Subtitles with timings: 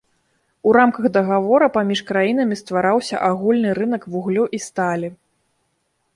[0.69, 5.07] У рамках дагавора паміж краінамі ствараўся агульны рынак вуглю і сталі.